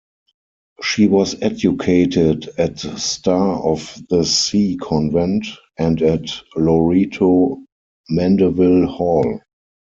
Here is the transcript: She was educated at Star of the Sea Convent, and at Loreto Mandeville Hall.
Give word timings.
She 0.81 1.05
was 1.05 1.39
educated 1.43 2.49
at 2.57 2.79
Star 2.79 3.61
of 3.63 3.95
the 4.09 4.25
Sea 4.25 4.75
Convent, 4.81 5.45
and 5.77 6.01
at 6.01 6.23
Loreto 6.55 7.61
Mandeville 8.09 8.87
Hall. 8.87 9.41